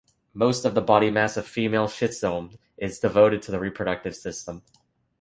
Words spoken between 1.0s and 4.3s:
mass of female schistosomes is devoted to the reproductive